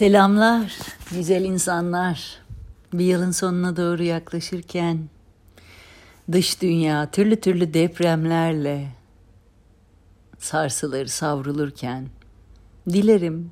[0.00, 0.78] Selamlar
[1.10, 2.38] güzel insanlar.
[2.92, 5.08] Bir yılın sonuna doğru yaklaşırken
[6.32, 8.88] dış dünya türlü türlü depremlerle
[10.38, 12.08] sarsılır, savrulurken
[12.88, 13.50] dilerim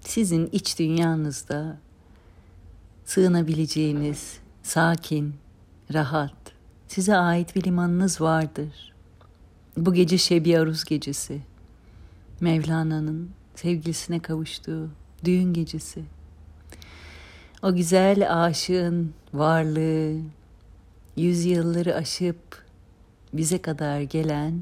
[0.00, 1.78] sizin iç dünyanızda
[3.04, 5.34] sığınabileceğiniz sakin,
[5.92, 6.52] rahat,
[6.88, 8.92] size ait bir limanınız vardır.
[9.76, 11.40] Bu gece Şebi Aruz gecesi.
[12.40, 14.90] Mevlana'nın sevgilisine kavuştuğu
[15.24, 16.02] düğün gecesi.
[17.62, 20.20] O güzel aşığın varlığı,
[21.16, 22.64] yüzyılları aşıp
[23.32, 24.60] bize kadar gelen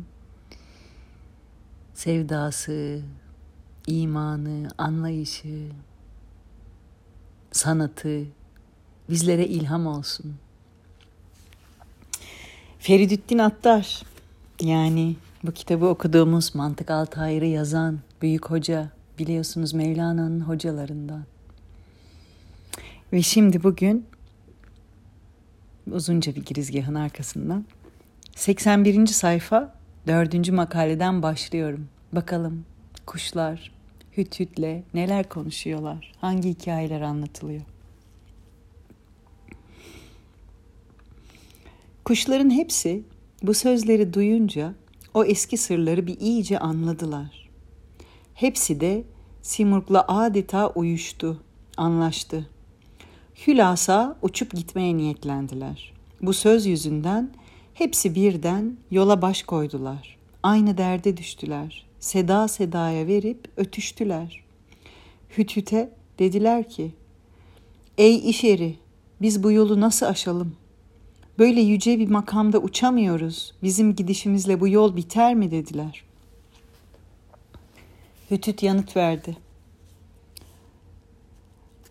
[1.94, 3.00] sevdası,
[3.86, 5.68] imanı, anlayışı,
[7.52, 8.24] sanatı
[9.10, 10.34] bizlere ilham olsun.
[12.78, 14.02] Feridüddin Attar
[14.60, 18.90] yani bu kitabı okuduğumuz Mantık Altayır'ı yazan büyük hoca
[19.22, 21.24] biliyorsunuz Mevlana'nın hocalarından.
[23.12, 24.06] Ve şimdi bugün
[25.90, 27.64] uzunca bir girizgahın arkasından
[28.36, 29.06] 81.
[29.06, 29.74] sayfa
[30.06, 30.50] 4.
[30.50, 31.88] makaleden başlıyorum.
[32.12, 32.64] Bakalım
[33.06, 33.72] kuşlar
[34.16, 36.12] hüt hütle neler konuşuyorlar?
[36.20, 37.62] Hangi hikayeler anlatılıyor?
[42.04, 43.02] Kuşların hepsi
[43.42, 44.74] bu sözleri duyunca
[45.14, 47.42] o eski sırları bir iyice anladılar.
[48.34, 49.04] Hepsi de
[49.42, 51.40] Simurg'la adeta uyuştu,
[51.76, 52.48] anlaştı.
[53.46, 55.92] Hülasa uçup gitmeye niyetlendiler.
[56.22, 57.30] Bu söz yüzünden
[57.74, 60.16] hepsi birden yola baş koydular.
[60.42, 61.86] Aynı derde düştüler.
[62.00, 64.44] Seda sedaya verip ötüştüler.
[65.38, 66.92] Hütüte dediler ki,
[67.98, 68.78] Ey iş eri,
[69.20, 70.56] biz bu yolu nasıl aşalım?
[71.38, 73.54] Böyle yüce bir makamda uçamıyoruz.
[73.62, 76.04] Bizim gidişimizle bu yol biter mi dediler.
[78.32, 79.36] Hütüt yanıt verdi.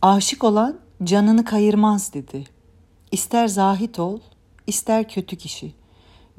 [0.01, 2.43] Aşık olan canını kayırmaz dedi.
[3.11, 4.19] İster zahit ol,
[4.67, 5.73] ister kötü kişi.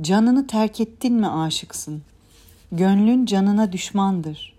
[0.00, 2.02] Canını terk ettin mi aşıksın?
[2.72, 4.54] Gönlün canına düşmandır.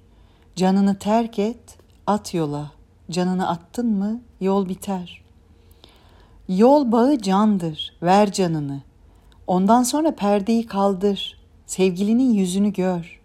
[0.55, 1.77] Canını terk et,
[2.07, 2.71] at yola.
[3.11, 5.23] Canını attın mı yol biter.
[6.47, 8.81] Yol bağı candır, ver canını.
[9.47, 13.22] Ondan sonra perdeyi kaldır, sevgilinin yüzünü gör.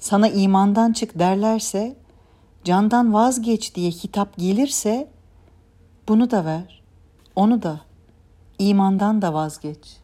[0.00, 1.96] Sana imandan çık derlerse,
[2.64, 5.08] candan vazgeç diye hitap gelirse,
[6.08, 6.82] bunu da ver,
[7.36, 7.80] onu da,
[8.58, 9.96] imandan da vazgeç,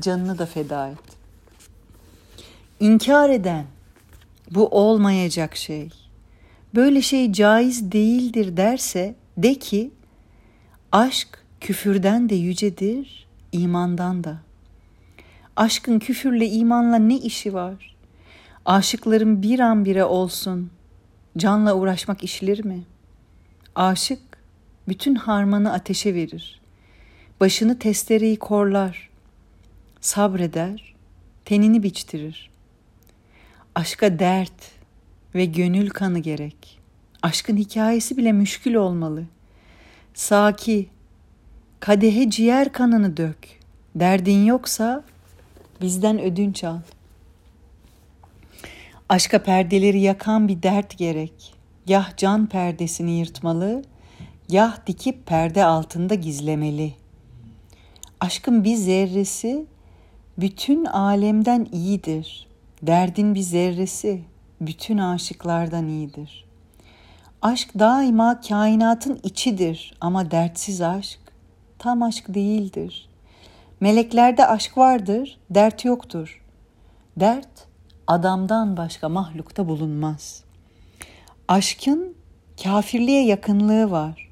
[0.00, 0.98] canını da feda et.
[2.80, 3.64] İnkar eden,
[4.50, 5.90] bu olmayacak şey,
[6.74, 9.90] böyle şey caiz değildir derse, de ki,
[10.92, 14.38] aşk küfürden de yücedir, imandan da.
[15.56, 17.95] Aşkın küfürle imanla ne işi var?
[18.66, 20.70] Aşıkların bir an bire olsun,
[21.36, 22.82] canla uğraşmak işilir mi?
[23.74, 24.18] Aşık
[24.88, 26.60] bütün harmanı ateşe verir.
[27.40, 29.10] Başını testereyi korlar.
[30.00, 30.94] Sabreder,
[31.44, 32.50] tenini biçtirir.
[33.74, 34.72] Aşka dert
[35.34, 36.78] ve gönül kanı gerek.
[37.22, 39.24] Aşkın hikayesi bile müşkül olmalı.
[40.14, 40.88] Saki,
[41.80, 43.38] kadehe ciğer kanını dök.
[43.94, 45.04] Derdin yoksa
[45.80, 46.78] bizden ödünç al.
[49.08, 51.54] Aşka perdeleri yakan bir dert gerek.
[51.86, 53.82] Yah can perdesini yırtmalı,
[54.48, 56.94] yah dikip perde altında gizlemeli.
[58.20, 59.66] Aşkın bir zerresi
[60.38, 62.46] bütün alemden iyidir.
[62.82, 64.22] Derdin bir zerresi
[64.60, 66.44] bütün aşıklardan iyidir.
[67.42, 71.20] Aşk daima kainatın içidir ama dertsiz aşk
[71.78, 73.08] tam aşk değildir.
[73.80, 76.42] Meleklerde aşk vardır, dert yoktur.
[77.16, 77.65] Dert
[78.06, 80.44] adamdan başka mahlukta bulunmaz.
[81.48, 82.14] Aşkın
[82.62, 84.28] kafirliğe yakınlığı var.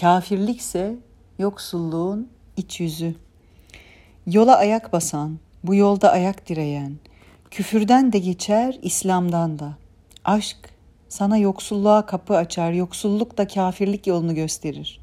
[0.00, 0.96] Kafirlikse
[1.38, 3.14] yoksulluğun iç yüzü.
[4.26, 6.92] Yola ayak basan, bu yolda ayak direyen,
[7.50, 9.72] küfürden de geçer, İslam'dan da.
[10.24, 10.56] Aşk
[11.08, 15.00] sana yoksulluğa kapı açar, yoksulluk da kafirlik yolunu gösterir.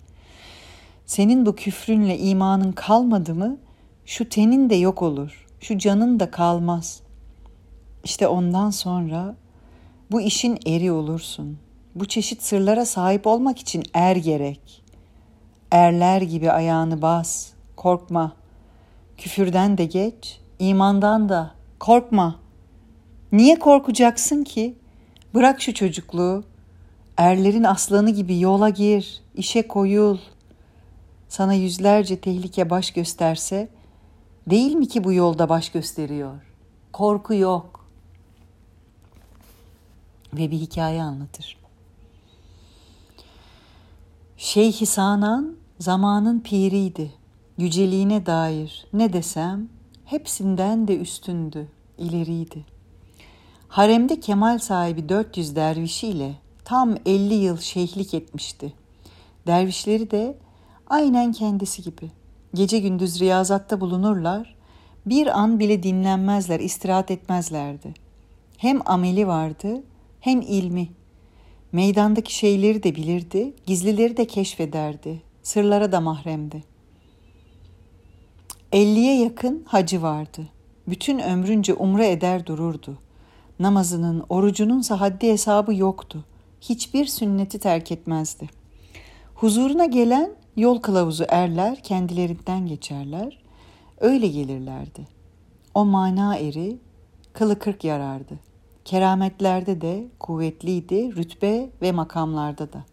[1.05, 3.57] Senin bu küfrünle imanın kalmadı mı,
[4.05, 7.06] şu tenin de yok olur, şu canın da kalmaz.
[8.07, 9.35] İşte ondan sonra
[10.11, 11.57] bu işin eri olursun.
[11.95, 14.83] Bu çeşit sırlara sahip olmak için er gerek.
[15.71, 18.33] Erler gibi ayağını bas, korkma.
[19.17, 22.35] Küfürden de geç, imandan da korkma.
[23.31, 24.75] Niye korkacaksın ki?
[25.33, 26.43] Bırak şu çocukluğu.
[27.17, 30.17] Erlerin aslanı gibi yola gir, işe koyul.
[31.29, 33.69] Sana yüzlerce tehlike baş gösterse,
[34.49, 36.35] değil mi ki bu yolda baş gösteriyor?
[36.93, 37.76] Korku yok
[40.37, 41.57] ve bir hikaye anlatır.
[44.37, 47.11] Şeyh Sanan zamanın piriydi.
[47.57, 49.69] Yüceliğine dair ne desem
[50.05, 51.67] hepsinden de üstündü,
[51.97, 52.65] ileriydi.
[53.67, 56.35] Haremde kemal sahibi 400 dervişiyle
[56.65, 58.73] tam 50 yıl şeyhlik etmişti.
[59.47, 60.37] Dervişleri de
[60.87, 62.11] aynen kendisi gibi.
[62.53, 64.55] Gece gündüz riyazatta bulunurlar,
[65.05, 67.93] bir an bile dinlenmezler, istirahat etmezlerdi.
[68.57, 69.83] Hem ameli vardı,
[70.19, 70.89] hem ilmi.
[71.71, 76.63] Meydandaki şeyleri de bilirdi, gizlileri de keşfederdi, sırlara da mahremdi.
[78.71, 80.41] Elliye yakın hacı vardı.
[80.87, 82.97] Bütün ömrünce umre eder dururdu.
[83.59, 86.25] Namazının, orucununsa haddi hesabı yoktu.
[86.61, 88.49] Hiçbir sünneti terk etmezdi.
[89.35, 93.39] Huzuruna gelen yol kılavuzu erler kendilerinden geçerler.
[93.99, 95.07] Öyle gelirlerdi.
[95.73, 96.77] O mana eri
[97.33, 98.46] kılı kırk yarardı.
[98.87, 102.85] Kerametlerde de kuvvetliydi, rütbe ve makamlarda da.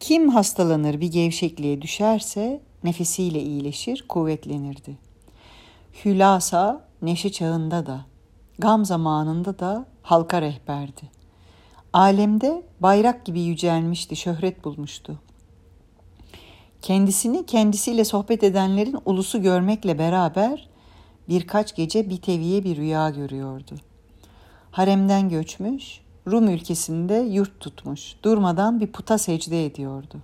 [0.00, 4.98] Kim hastalanır bir gevşekliğe düşerse nefesiyle iyileşir, kuvvetlenirdi.
[6.04, 8.06] Hülasa neşe çağında da,
[8.58, 11.02] gam zamanında da halka rehberdi.
[11.92, 15.18] Alemde bayrak gibi yücelmişti, şöhret bulmuştu.
[16.82, 20.68] Kendisini kendisiyle sohbet edenlerin ulusu görmekle beraber
[21.28, 23.74] birkaç gece bir teviye bir rüya görüyordu.
[24.72, 30.18] Haremden göçmüş, Rum ülkesinde yurt tutmuş, durmadan bir puta secde ediyordu.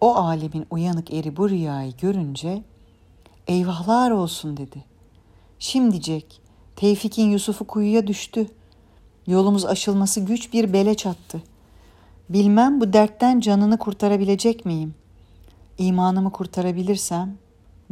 [0.00, 2.62] O alemin uyanık eri bu rüyayı görünce
[3.46, 4.84] eyvahlar olsun dedi.
[5.58, 6.40] Şimdicek
[6.76, 8.46] Tevfik'in Yusuf'u kuyuya düştü.
[9.26, 11.42] Yolumuz aşılması güç bir bele çattı.
[12.28, 14.94] Bilmem bu dertten canını kurtarabilecek miyim?
[15.78, 17.36] İmanımı kurtarabilirsem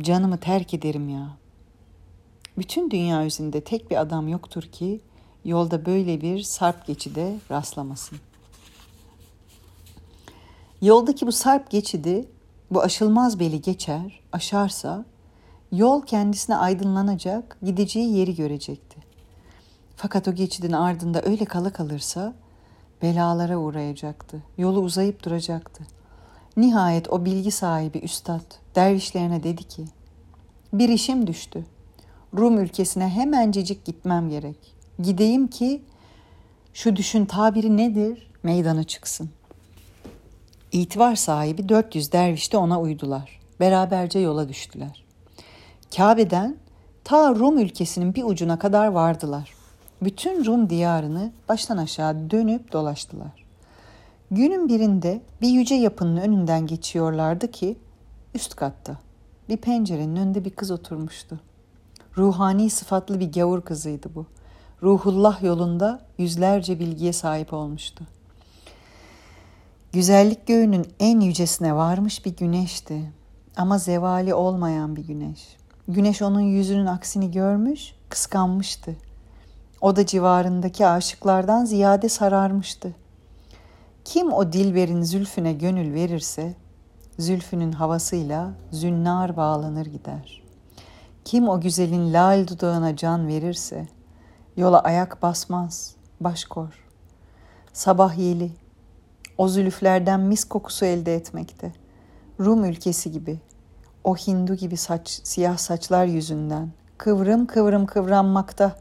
[0.00, 1.28] canımı terk ederim ya.
[2.58, 5.00] Bütün dünya üzerinde tek bir adam yoktur ki
[5.44, 8.19] yolda böyle bir sarp geçide rastlamasın.
[10.82, 12.28] Yoldaki bu sarp geçidi
[12.70, 15.04] bu aşılmaz beli geçer, aşarsa
[15.72, 18.96] yol kendisine aydınlanacak, gideceği yeri görecekti.
[19.96, 22.34] Fakat o geçidin ardında öyle kala kalırsa
[23.02, 24.42] belalara uğrayacaktı.
[24.58, 25.87] Yolu uzayıp duracaktı.
[26.56, 28.40] Nihayet o bilgi sahibi üstad
[28.75, 29.84] dervişlerine dedi ki,
[30.72, 31.66] bir işim düştü.
[32.38, 34.79] Rum ülkesine hemencecik gitmem gerek.
[35.02, 35.82] Gideyim ki
[36.75, 38.31] şu düşün tabiri nedir?
[38.43, 39.31] Meydana çıksın.
[40.73, 43.41] İtibar sahibi 400 derviş de ona uydular.
[43.61, 45.05] Beraberce yola düştüler.
[45.97, 46.56] Kabe'den
[47.05, 49.55] ta Rum ülkesinin bir ucuna kadar vardılar.
[50.02, 53.44] Bütün Rum diyarını baştan aşağı dönüp dolaştılar.
[54.31, 57.76] Günün birinde bir yüce yapının önünden geçiyorlardı ki
[58.35, 58.97] üst katta
[59.49, 61.41] bir pencerenin önünde bir kız oturmuştu.
[62.17, 64.26] Ruhani sıfatlı bir gavur kızıydı bu.
[64.82, 68.04] Ruhullah yolunda yüzlerce bilgiye sahip olmuştu.
[69.92, 73.12] Güzellik göğünün en yücesine varmış bir güneşti.
[73.56, 75.56] Ama zevali olmayan bir güneş.
[75.88, 78.96] Güneş onun yüzünün aksini görmüş, kıskanmıştı.
[79.80, 82.94] O da civarındaki aşıklardan ziyade sararmıştı.
[84.04, 86.54] Kim o dilberin zülfüne gönül verirse,
[87.18, 90.42] zülfünün havasıyla zünnar bağlanır gider.
[91.24, 93.88] Kim o güzelin lal dudağına can verirse,
[94.60, 96.84] yola ayak basmaz, baş kor.
[97.72, 98.50] Sabah yeli,
[99.38, 101.73] o zülüflerden mis kokusu elde etmekte.
[102.40, 103.38] Rum ülkesi gibi,
[104.04, 108.76] o Hindu gibi saç, siyah saçlar yüzünden kıvrım kıvrım kıvranmakta.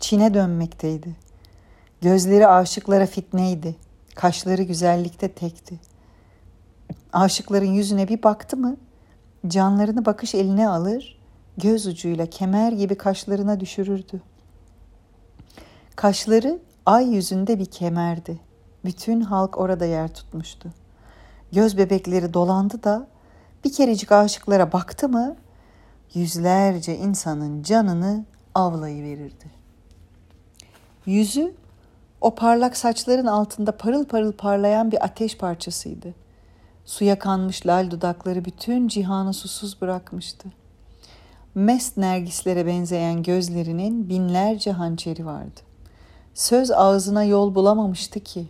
[0.00, 1.16] Çin'e dönmekteydi.
[2.00, 3.76] Gözleri aşıklara fitneydi.
[4.14, 5.80] Kaşları güzellikte tekti.
[7.12, 8.76] Aşıkların yüzüne bir baktı mı
[9.48, 11.18] canlarını bakış eline alır,
[11.58, 14.22] göz ucuyla kemer gibi kaşlarına düşürürdü.
[16.00, 18.40] Kaşları ay yüzünde bir kemerdi.
[18.84, 20.68] Bütün halk orada yer tutmuştu.
[21.52, 23.06] Göz bebekleri dolandı da
[23.64, 25.36] bir kerecik aşıklara baktı mı
[26.14, 29.44] yüzlerce insanın canını avlayıverirdi.
[31.06, 31.54] Yüzü
[32.20, 36.14] o parlak saçların altında parıl parıl parlayan bir ateş parçasıydı.
[36.84, 40.48] Suya kanmış lal dudakları bütün cihanı susuz bırakmıştı.
[41.54, 45.69] Mest nergislere benzeyen gözlerinin binlerce hançeri vardı.
[46.40, 48.48] Söz ağzına yol bulamamıştı ki.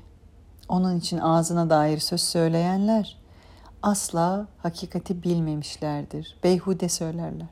[0.69, 3.19] Onun için ağzına dair söz söyleyenler
[3.83, 6.37] asla hakikati bilmemişlerdir.
[6.45, 7.49] Beyhude söylerler.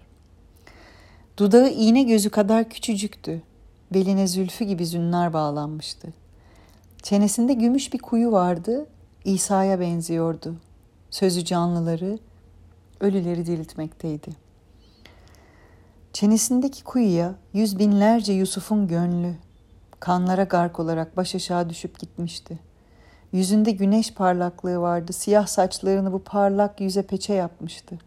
[1.36, 3.42] Dudağı iğne gözü kadar küçücüktü.
[3.94, 6.08] Beline zülfü gibi zünnar bağlanmıştı.
[7.02, 8.86] Çenesinde gümüş bir kuyu vardı.
[9.24, 10.54] İsa'ya benziyordu.
[11.10, 12.18] Sözü canlıları,
[13.00, 14.30] ölüleri diriltmekteydi.
[16.12, 19.34] Çenesindeki kuyuya yüz binlerce Yusuf'un gönlü
[20.00, 22.58] kanlara gark olarak baş aşağı düşüp gitmişti.
[23.32, 25.12] Yüzünde güneş parlaklığı vardı.
[25.12, 27.98] Siyah saçlarını bu parlak yüze peçe yapmıştı.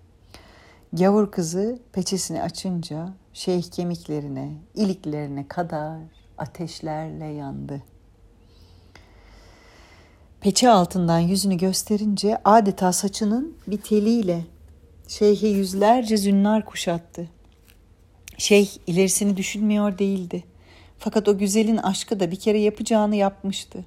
[0.94, 5.98] Gavur kızı peçesini açınca şeyh kemiklerine, iliklerine kadar
[6.38, 7.84] ateşlerle yandı.
[10.42, 14.46] Peçe altından yüzünü gösterince adeta saçının bir teliyle
[15.08, 17.30] şeyhe yüzlerce zünnar kuşattı.
[18.38, 20.44] Şeyh ilerisini düşünmüyor değildi.
[21.04, 23.86] Fakat o güzelin aşkı da bir kere yapacağını yapmıştı.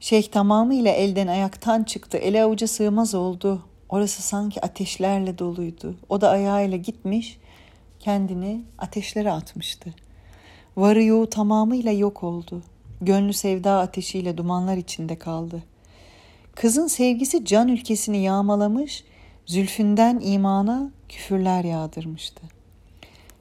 [0.00, 2.18] Şeyh tamamıyla elden ayaktan çıktı.
[2.18, 3.62] Ele avuca sığmaz oldu.
[3.88, 5.94] Orası sanki ateşlerle doluydu.
[6.08, 7.38] O da ayağıyla gitmiş,
[8.00, 9.94] kendini ateşlere atmıştı.
[10.76, 12.62] Varı yoğu tamamıyla yok oldu.
[13.00, 15.62] Gönlü sevda ateşiyle dumanlar içinde kaldı.
[16.54, 19.04] Kızın sevgisi can ülkesini yağmalamış,
[19.46, 22.42] zülfünden imana küfürler yağdırmıştı.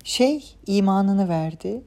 [0.03, 1.81] Şeyh imanını verdi,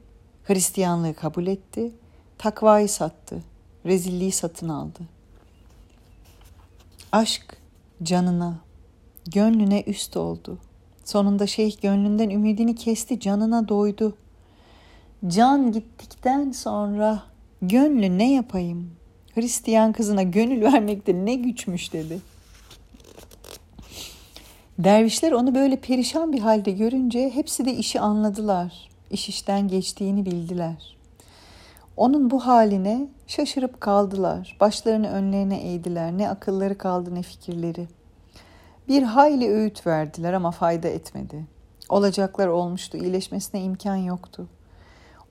[0.49, 1.91] Hristiyanlığı kabul etti,
[2.37, 3.43] takvayı sattı,
[3.85, 4.99] rezilliği satın aldı.
[7.11, 7.57] Aşk
[8.03, 8.57] canına,
[9.33, 10.57] gönlüne üst oldu.
[11.05, 14.17] Sonunda şeyh gönlünden ümidini kesti, canına doydu.
[15.27, 17.23] Can gittikten sonra
[17.61, 18.91] gönlü ne yapayım?
[19.35, 22.19] Hristiyan kızına gönül vermekte ne güçmüş dedi.
[24.79, 28.88] Dervişler onu böyle perişan bir halde görünce hepsi de işi anladılar.
[29.11, 30.97] İş işten geçtiğini bildiler.
[31.97, 34.57] Onun bu haline şaşırıp kaldılar.
[34.59, 36.17] Başlarını önlerine eğdiler.
[36.17, 37.87] Ne akılları kaldı ne fikirleri.
[38.87, 41.45] Bir hayli öğüt verdiler ama fayda etmedi.
[41.89, 44.47] Olacaklar olmuştu, iyileşmesine imkan yoktu.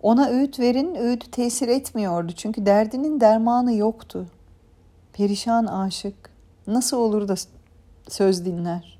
[0.03, 4.27] Ona öğüt verin, öğütü tesir etmiyordu çünkü derdinin dermanı yoktu.
[5.13, 6.31] Perişan aşık
[6.67, 7.35] nasıl olur da
[8.09, 8.99] söz dinler?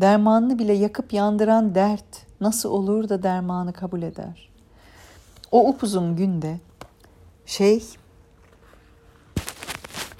[0.00, 4.50] Dermanını bile yakıp yandıran dert nasıl olur da dermanı kabul eder?
[5.50, 6.60] O upuzun günde
[7.46, 7.84] şey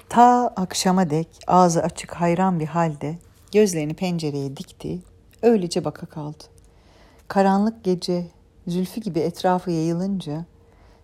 [0.09, 3.17] ta akşama dek ağzı açık hayran bir halde
[3.53, 4.99] gözlerini pencereye dikti,
[5.41, 6.43] öylece baka kaldı.
[7.27, 8.27] Karanlık gece
[8.67, 10.45] zülfü gibi etrafı yayılınca,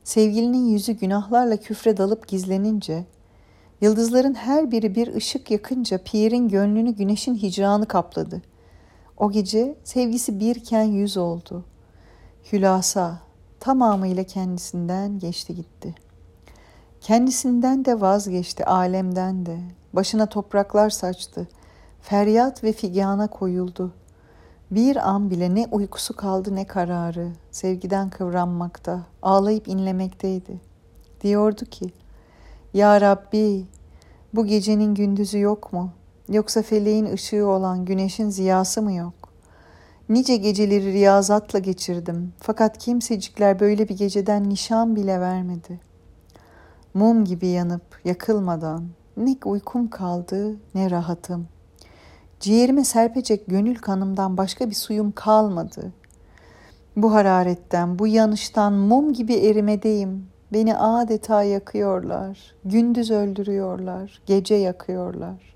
[0.04, 3.06] sevgilinin yüzü günahlarla küfre dalıp gizlenince,
[3.82, 8.42] yıldızların her biri bir ışık yakınca pirin gönlünü güneşin hicranı kapladı.
[9.18, 11.64] O gece sevgisi birken yüz oldu.
[12.52, 13.20] Hülasa
[13.60, 15.96] tamamıyla kendisinden geçti gitti.
[17.02, 19.60] Kendisinden de vazgeçti, alemden de.
[19.94, 21.48] Başına topraklar saçtı.
[22.02, 23.94] Feryat ve figana koyuldu.
[24.72, 27.32] Bir an bile ne uykusu kaldı ne kararı.
[27.52, 30.62] Sevgiden kıvranmakta, ağlayıp inlemekteydi.
[31.22, 31.94] Diyordu ki,
[32.74, 33.66] Ya Rabbi,
[34.34, 35.92] bu gecenin gündüzü yok mu?
[36.30, 39.14] Yoksa feleğin ışığı olan güneşin ziyası mı yok?
[40.10, 42.34] Nice geceleri riyazatla geçirdim.
[42.40, 45.80] Fakat kimsecikler böyle bir geceden nişan bile vermedi.
[46.94, 48.88] Mum gibi yanıp yakılmadan
[49.18, 51.48] ne uykum kaldı ne rahatım.
[52.40, 55.94] Ciğerime serpecek gönül kanımdan başka bir suyum kalmadı.
[56.96, 60.28] Bu hararetten, bu yanıştan mum gibi erimedeyim.
[60.54, 62.56] Beni adeta yakıyorlar.
[62.66, 65.54] Gündüz öldürüyorlar, gece yakıyorlar.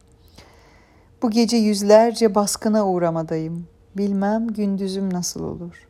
[1.21, 3.67] Bu gece yüzlerce baskına uğramadayım.
[3.97, 5.87] Bilmem gündüzüm nasıl olur.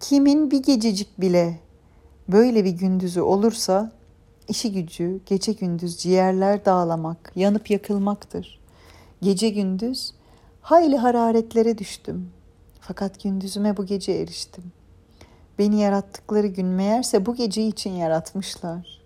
[0.00, 1.60] Kimin bir gececik bile
[2.28, 3.92] böyle bir gündüzü olursa
[4.48, 8.60] işi gücü gece gündüz ciğerler dağlamak, yanıp yakılmaktır.
[9.22, 10.14] Gece gündüz
[10.60, 12.30] hayli hararetlere düştüm.
[12.80, 14.64] Fakat gündüzüme bu gece eriştim.
[15.58, 19.00] Beni yarattıkları gün meğerse bu gece için yaratmışlar.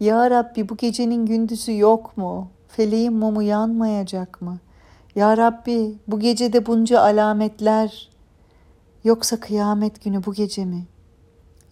[0.00, 2.48] Ya Rabbi bu gecenin gündüzü yok mu?
[2.68, 4.58] Feleğin mumu yanmayacak mı?
[5.14, 8.08] Ya Rabbi bu gecede bunca alametler
[9.04, 10.86] yoksa kıyamet günü bu gece mi?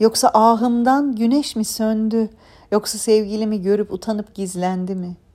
[0.00, 2.30] Yoksa ahımdan güneş mi söndü?
[2.73, 5.28] Yoksa sevgilimi görüp utanıp gizlendi mi?''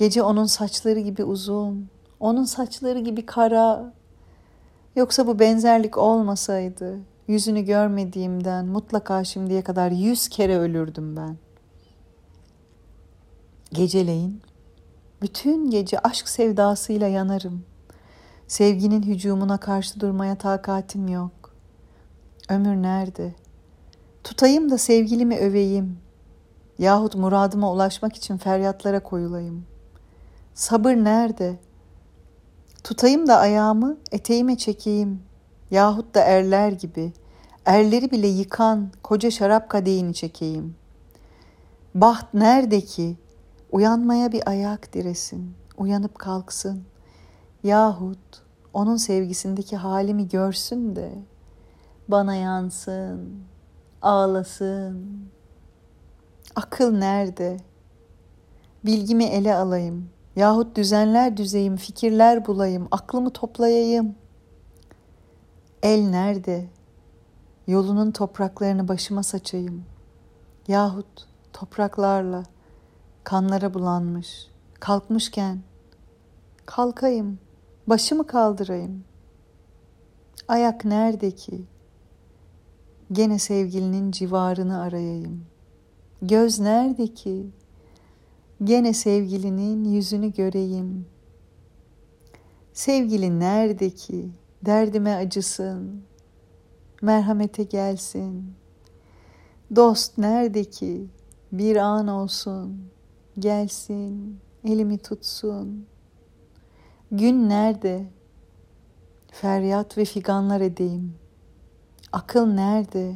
[0.00, 1.88] Gece onun saçları gibi uzun,
[2.20, 3.92] onun saçları gibi kara.
[4.96, 6.98] Yoksa bu benzerlik olmasaydı
[7.28, 11.36] yüzünü görmediğimden mutlaka şimdiye kadar yüz kere ölürdüm ben.
[13.72, 14.42] Geceleyin
[15.22, 17.64] bütün gece aşk sevdasıyla yanarım.
[18.48, 21.54] Sevginin hücumuna karşı durmaya takatim yok.
[22.48, 23.34] Ömür nerede?
[24.24, 25.98] Tutayım da sevgilimi öveyim.
[26.78, 29.66] Yahut muradıma ulaşmak için feryatlara koyulayım.
[30.54, 31.58] Sabır nerede?
[32.84, 35.22] Tutayım da ayağımı eteğime çekeyim.
[35.70, 37.12] Yahut da erler gibi,
[37.66, 40.76] erleri bile yıkan koca şarap kadehini çekeyim.
[41.94, 43.16] Baht nerede ki?
[43.72, 46.84] Uyanmaya bir ayak diresin, uyanıp kalksın.
[47.62, 51.12] Yahut onun sevgisindeki halimi görsün de
[52.08, 53.42] bana yansın,
[54.02, 55.28] ağlasın.
[56.56, 57.56] Akıl nerede?
[58.84, 60.08] Bilgimi ele alayım.
[60.36, 64.14] Yahut düzenler düzeyim, fikirler bulayım, aklımı toplayayım.
[65.82, 66.68] El nerede?
[67.66, 69.84] Yolunun topraklarını başıma saçayım.
[70.68, 72.42] Yahut topraklarla
[73.24, 74.46] kanlara bulanmış,
[74.80, 75.62] kalkmışken
[76.70, 77.38] kalkayım,
[77.86, 79.04] başımı kaldırayım.
[80.48, 81.64] Ayak nerede ki?
[83.12, 85.44] Gene sevgilinin civarını arayayım.
[86.22, 87.46] Göz nerede ki?
[88.64, 91.06] Gene sevgilinin yüzünü göreyim.
[92.72, 94.30] Sevgili nerede ki?
[94.66, 96.02] Derdime acısın.
[97.02, 98.54] Merhamete gelsin.
[99.76, 101.06] Dost nerede ki?
[101.52, 102.90] Bir an olsun.
[103.38, 105.86] Gelsin, elimi tutsun.
[107.12, 108.04] Gün nerede?
[109.32, 111.14] Feryat ve figanlar edeyim.
[112.12, 113.14] Akıl nerede?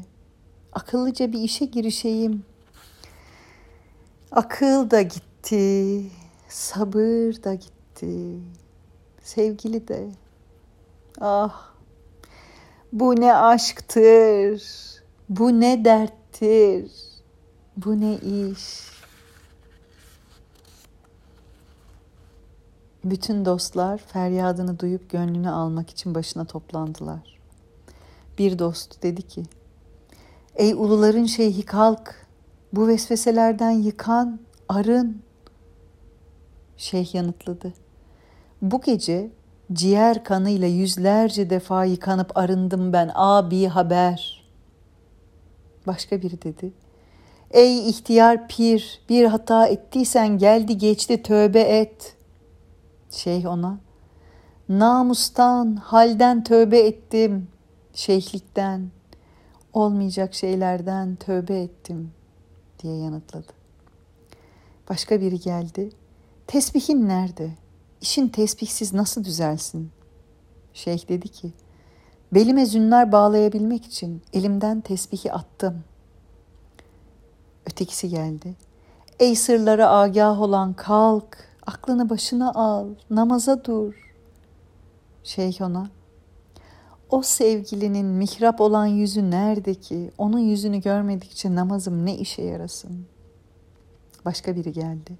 [0.72, 2.44] Akıllıca bir işe girişeyim.
[4.32, 6.02] Akıl da gitti,
[6.48, 8.38] sabır da gitti,
[9.22, 10.08] sevgili de.
[11.20, 11.70] Ah,
[12.92, 14.62] bu ne aşktır,
[15.28, 16.92] bu ne derttir,
[17.76, 18.93] bu ne iş.
[23.04, 27.38] Bütün dostlar feryadını duyup gönlünü almak için başına toplandılar.
[28.38, 29.42] Bir dost dedi ki,
[30.56, 32.26] Ey uluların şeyhi kalk,
[32.72, 35.22] bu vesveselerden yıkan, arın.
[36.76, 37.72] Şeyh yanıtladı.
[38.62, 39.30] Bu gece
[39.72, 44.44] ciğer kanıyla yüzlerce defa yıkanıp arındım ben abi haber.
[45.86, 46.72] Başka biri dedi.
[47.50, 52.16] Ey ihtiyar pir bir hata ettiysen geldi geçti tövbe et.
[53.14, 53.78] Şeyh ona
[54.68, 57.48] namustan halden tövbe ettim
[57.94, 58.90] şeyhlikten
[59.72, 62.12] olmayacak şeylerden tövbe ettim
[62.82, 63.52] diye yanıtladı.
[64.88, 65.90] Başka biri geldi.
[66.46, 67.50] Tesbihin nerede?
[68.00, 69.90] İşin tesbihsiz nasıl düzelsin?
[70.74, 71.52] Şeyh dedi ki,
[72.32, 75.84] belime zünler bağlayabilmek için elimden tesbihi attım.
[77.66, 78.54] Ötekisi geldi.
[79.20, 83.94] Ey sırlara agah olan kalk, aklını başına al, namaza dur.
[85.24, 85.90] Şeyh ona,
[87.10, 90.10] o sevgilinin mihrap olan yüzü nerede ki?
[90.18, 93.06] Onun yüzünü görmedikçe namazım ne işe yarasın?
[94.24, 95.18] Başka biri geldi.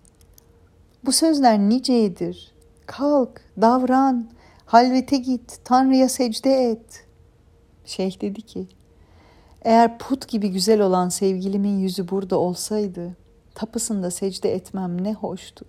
[1.05, 2.55] Bu sözler nicedir.
[2.87, 4.29] Kalk, davran,
[4.67, 7.07] halvete git, Tanrı'ya secde et.
[7.85, 8.69] Şeyh dedi ki,
[9.63, 13.17] eğer put gibi güzel olan sevgilimin yüzü burada olsaydı,
[13.55, 15.65] tapısında secde etmem ne hoştu.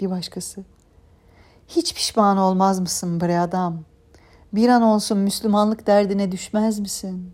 [0.00, 0.64] Bir başkası,
[1.68, 3.84] hiç pişman olmaz mısın bre adam?
[4.52, 7.32] Bir an olsun Müslümanlık derdine düşmez misin?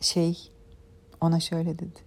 [0.00, 0.50] Şey
[1.20, 2.00] ona şöyle dedi.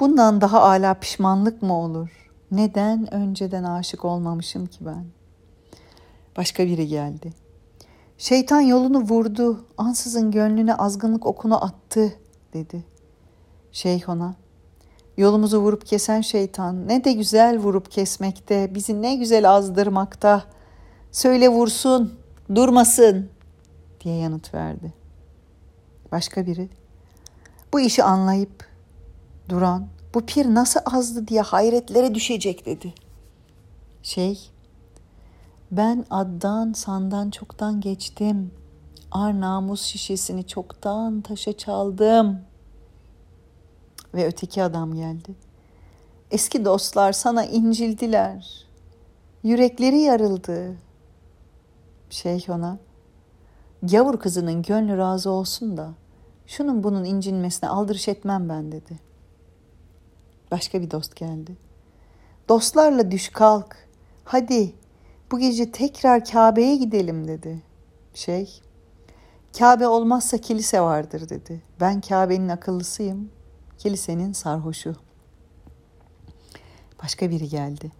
[0.00, 2.30] Bundan daha ala pişmanlık mı olur?
[2.50, 5.04] Neden önceden aşık olmamışım ki ben?
[6.36, 7.32] Başka biri geldi.
[8.18, 12.12] Şeytan yolunu vurdu, ansızın gönlüne azgınlık okunu attı
[12.52, 12.84] dedi.
[13.72, 14.34] Şeyh ona,
[15.20, 20.44] yolumuzu vurup kesen şeytan ne de güzel vurup kesmekte, bizi ne güzel azdırmakta.
[21.12, 22.14] Söyle vursun,
[22.54, 23.30] durmasın
[24.00, 24.92] diye yanıt verdi.
[26.12, 26.68] Başka biri,
[27.72, 28.66] bu işi anlayıp
[29.48, 32.94] duran, bu pir nasıl azdı diye hayretlere düşecek dedi.
[34.02, 34.50] Şey,
[35.70, 38.50] ben addan sandan çoktan geçtim.
[39.10, 42.49] Ar namus şişesini çoktan taşa çaldım.
[44.14, 45.34] Ve öteki adam geldi.
[46.30, 48.66] Eski dostlar sana incildiler.
[49.42, 50.76] Yürekleri yarıldı.
[52.10, 52.78] Şeyh ona,
[53.82, 55.94] gavur kızının gönlü razı olsun da
[56.46, 58.98] şunun bunun incinmesine aldırış etmem ben dedi.
[60.50, 61.56] Başka bir dost geldi.
[62.48, 63.76] Dostlarla düş kalk.
[64.24, 64.72] Hadi
[65.30, 67.62] bu gece tekrar Kabe'ye gidelim dedi.
[68.14, 68.60] Şey,
[69.58, 71.62] Kabe olmazsa kilise vardır dedi.
[71.80, 73.30] Ben Kabe'nin akıllısıyım,
[73.80, 74.96] kilisenin sarhoşu.
[77.02, 77.92] Başka biri geldi.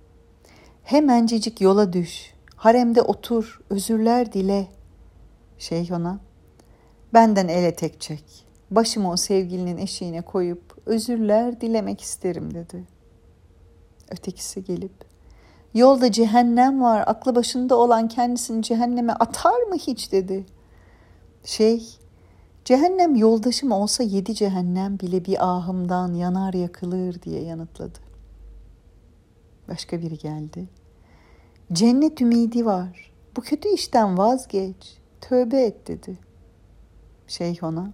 [0.82, 4.68] Hemencecik yola düş, haremde otur, özürler dile.
[5.58, 6.20] Şeyh ona,
[7.14, 8.46] benden ele tek çek.
[8.70, 12.84] Başımı o sevgilinin eşiğine koyup özürler dilemek isterim dedi.
[14.10, 15.10] Ötekisi gelip,
[15.74, 17.04] Yolda cehennem var.
[17.06, 20.46] Aklı başında olan kendisini cehenneme atar mı hiç dedi.
[21.44, 21.98] Şey,
[22.64, 27.98] cehennem yoldaşım olsa yedi cehennem bile bir ahımdan yanar yakılır diye yanıtladı.
[29.68, 30.68] Başka biri geldi.
[31.72, 33.12] Cennet ümidi var.
[33.36, 34.98] Bu kötü işten vazgeç.
[35.20, 36.18] Tövbe et dedi.
[37.26, 37.92] Şeyh ona,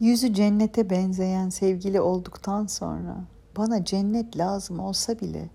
[0.00, 3.16] yüzü cennete benzeyen sevgili olduktan sonra
[3.56, 5.50] bana cennet lazım olsa bile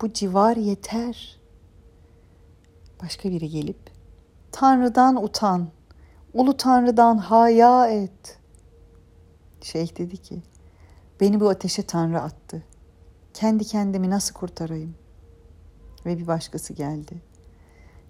[0.00, 1.38] bu civar yeter.
[3.02, 3.78] Başka biri gelip
[4.52, 5.68] Tanrı'dan utan,
[6.34, 8.38] ulu Tanrı'dan haya et.
[9.60, 10.42] Şeyh dedi ki,
[11.20, 12.62] beni bu ateşe Tanrı attı.
[13.34, 14.94] Kendi kendimi nasıl kurtarayım?
[16.06, 17.22] Ve bir başkası geldi.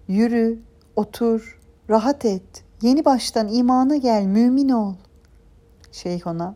[0.07, 0.59] Yürü,
[0.95, 2.63] otur, rahat et.
[2.81, 4.93] Yeni baştan imana gel, mümin ol.
[5.91, 6.55] Şeyh ona,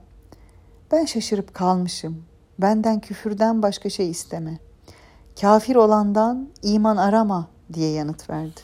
[0.91, 2.25] ben şaşırıp kalmışım.
[2.59, 4.59] Benden küfürden başka şey isteme.
[5.41, 8.61] Kafir olandan iman arama diye yanıt verdi.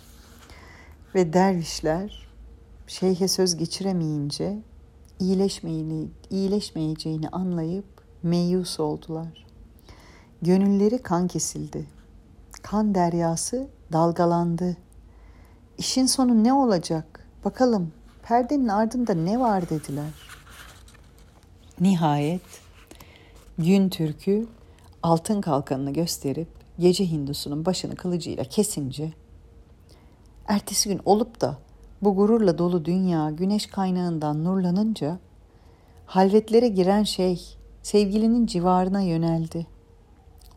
[1.15, 2.28] Ve dervişler
[2.89, 4.57] şeyhe söz geçiremeyince
[6.29, 7.85] iyileşmeyeceğini anlayıp
[8.23, 9.45] meyus oldular.
[10.41, 11.85] Gönülleri kan kesildi.
[12.61, 14.77] Kan deryası dalgalandı.
[15.77, 17.27] İşin sonu ne olacak?
[17.45, 17.91] Bakalım
[18.23, 20.11] perdenin ardında ne var dediler.
[21.79, 22.61] Nihayet
[23.57, 24.47] gün türkü
[25.03, 26.47] altın kalkanını gösterip
[26.79, 29.13] gece hindusunun başını kılıcıyla kesince
[30.47, 31.57] ertesi gün olup da
[32.01, 35.19] bu gururla dolu dünya güneş kaynağından nurlanınca
[36.05, 39.67] halvetlere giren şey sevgilinin civarına yöneldi.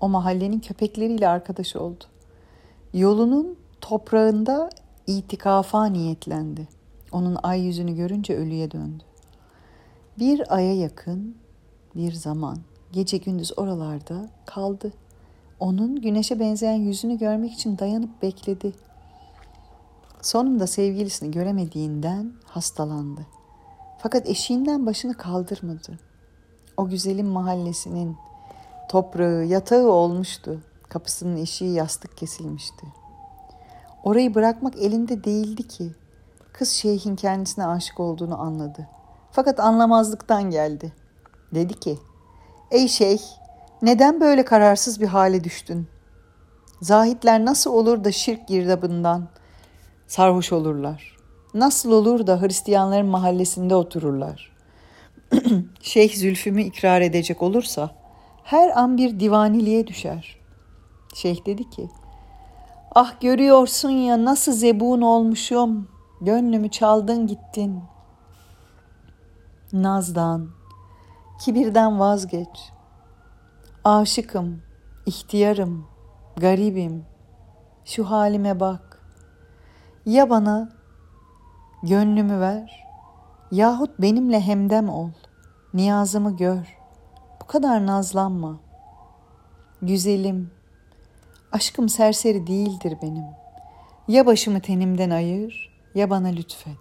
[0.00, 2.04] O mahallenin köpekleriyle arkadaş oldu.
[2.94, 4.70] Yolunun toprağında
[5.06, 6.68] itikafa niyetlendi.
[7.12, 9.04] Onun ay yüzünü görünce ölüye döndü.
[10.18, 11.36] Bir aya yakın
[11.94, 12.58] bir zaman
[12.92, 14.92] gece gündüz oralarda kaldı.
[15.60, 18.72] Onun güneşe benzeyen yüzünü görmek için dayanıp bekledi.
[20.22, 23.26] Sonunda sevgilisini göremediğinden hastalandı.
[23.98, 25.98] Fakat eşiğinden başını kaldırmadı.
[26.76, 28.16] O güzelim mahallesinin
[28.88, 30.60] toprağı, yatağı olmuştu.
[30.88, 32.86] Kapısının eşiği yastık kesilmişti.
[34.04, 35.92] Orayı bırakmak elinde değildi ki.
[36.52, 38.88] Kız şeyhin kendisine aşık olduğunu anladı.
[39.30, 40.92] Fakat anlamazlıktan geldi.
[41.54, 41.98] Dedi ki,
[42.70, 43.22] ey şeyh
[43.82, 45.88] neden böyle kararsız bir hale düştün?
[46.80, 49.28] Zahitler nasıl olur da şirk girdabından
[50.12, 51.16] sarhoş olurlar?
[51.54, 54.52] Nasıl olur da Hristiyanların mahallesinde otururlar?
[55.82, 57.90] Şeyh Zülfüm'ü ikrar edecek olursa
[58.44, 60.36] her an bir divaniliğe düşer.
[61.14, 61.88] Şeyh dedi ki,
[62.94, 65.88] ah görüyorsun ya nasıl zebun olmuşum,
[66.20, 67.82] gönlümü çaldın gittin.
[69.72, 70.48] Nazdan,
[71.40, 72.72] kibirden vazgeç.
[73.84, 74.62] Aşıkım,
[75.06, 75.86] ihtiyarım,
[76.36, 77.04] garibim.
[77.84, 78.91] Şu halime bak.
[80.06, 80.68] Ya bana
[81.82, 82.86] gönlümü ver
[83.50, 85.10] yahut benimle hemdem ol.
[85.74, 86.78] Niyazımı gör.
[87.42, 88.60] Bu kadar nazlanma.
[89.82, 90.50] Güzelim,
[91.52, 93.24] aşkım serseri değildir benim.
[94.08, 96.76] Ya başımı tenimden ayır ya bana lütfet.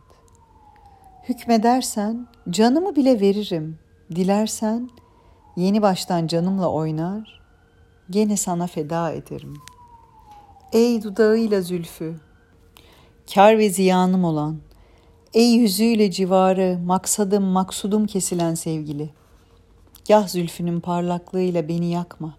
[1.30, 3.80] Hükmedersen canımı bile veririm.
[4.16, 4.90] Dilersen
[5.56, 7.42] yeni baştan canımla oynar,
[8.10, 9.54] gene sana feda ederim.
[10.74, 12.16] Ey dudağıyla zülfü,
[13.34, 14.58] kar ve ziyanım olan,
[15.34, 19.10] ey yüzüyle civarı, maksadım maksudum kesilen sevgili.
[20.08, 22.38] Gah zülfünün parlaklığıyla beni yakma,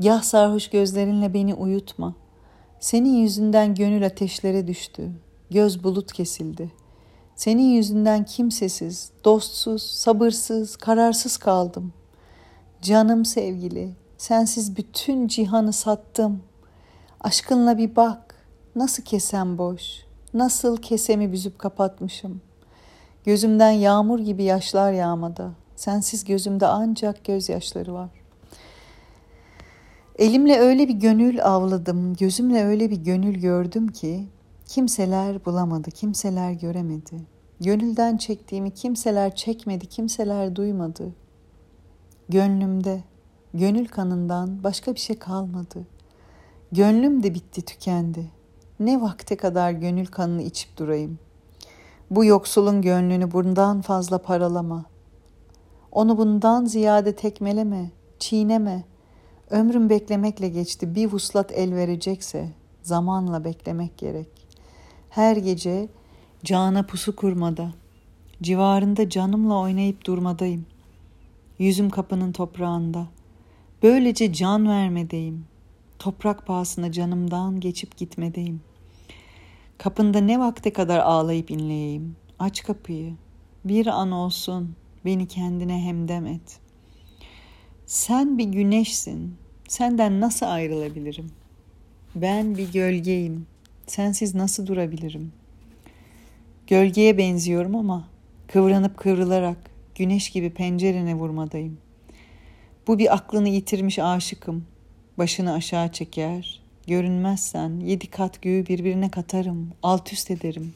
[0.00, 2.14] gah sarhoş gözlerinle beni uyutma.
[2.80, 5.10] Senin yüzünden gönül ateşlere düştü,
[5.50, 6.70] göz bulut kesildi.
[7.36, 11.92] Senin yüzünden kimsesiz, dostsuz, sabırsız, kararsız kaldım.
[12.82, 16.42] Canım sevgili, sensiz bütün cihanı sattım.
[17.20, 18.27] Aşkınla bir bak,
[18.76, 19.82] nasıl kesem boş,
[20.34, 22.40] nasıl kesemi büzüp kapatmışım.
[23.24, 28.10] Gözümden yağmur gibi yaşlar yağmada, sensiz gözümde ancak gözyaşları var.
[30.18, 34.28] Elimle öyle bir gönül avladım, gözümle öyle bir gönül gördüm ki
[34.66, 37.16] kimseler bulamadı, kimseler göremedi.
[37.60, 41.28] Gönülden çektiğimi kimseler çekmedi, kimseler duymadı.''
[42.28, 43.02] Gönlümde,
[43.54, 45.86] gönül kanından başka bir şey kalmadı.
[46.72, 48.30] Gönlüm de bitti, tükendi.
[48.80, 51.18] Ne vakte kadar gönül kanını içip durayım.
[52.10, 54.84] Bu yoksulun gönlünü bundan fazla paralama.
[55.92, 58.84] Onu bundan ziyade tekmeleme, çiğneme.
[59.50, 60.94] Ömrüm beklemekle geçti.
[60.94, 62.48] Bir vuslat el verecekse
[62.82, 64.28] zamanla beklemek gerek.
[65.10, 65.88] Her gece
[66.44, 67.70] cana pusu kurmada,
[68.42, 70.78] civarında canımla oynayıp durmadayım.''
[71.58, 73.06] Yüzüm kapının toprağında.
[73.82, 75.44] Böylece can vermedeyim.
[75.98, 78.60] Toprak pahasına canımdan geçip gitmedeyim.
[79.78, 82.16] Kapında ne vakte kadar ağlayıp inleyeyim.
[82.38, 83.14] Aç kapıyı.
[83.64, 86.60] Bir an olsun beni kendine hemdem et.
[87.86, 89.36] Sen bir güneşsin.
[89.68, 91.30] Senden nasıl ayrılabilirim?
[92.14, 93.46] Ben bir gölgeyim.
[93.86, 95.32] Sensiz nasıl durabilirim?
[96.66, 98.08] Gölgeye benziyorum ama
[98.46, 99.58] kıvranıp kıvrılarak
[99.94, 101.78] güneş gibi pencerene vurmadayım.
[102.86, 104.66] Bu bir aklını yitirmiş aşıkım.
[105.18, 106.67] Başını aşağı çeker.
[106.88, 109.72] Görünmezsen yedi kat göğü birbirine katarım.
[109.82, 110.74] Alt üst ederim.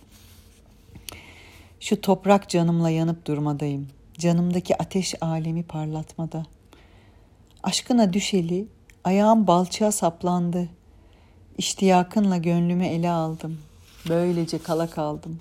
[1.81, 3.89] Şu toprak canımla yanıp durmadayım.
[4.19, 6.47] Canımdaki ateş alemi parlatmada.
[7.63, 8.67] Aşkına düşeli,
[9.05, 10.69] ayağım balçığa saplandı.
[11.59, 13.59] İştiyakınla gönlümü ele aldım.
[14.09, 15.41] Böylece kala kaldım.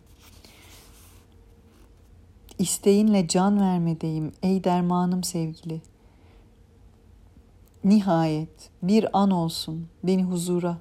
[2.60, 5.82] İsteğinle can vermedeyim ey dermanım sevgili.
[7.84, 10.78] Nihayet bir an olsun beni huzura,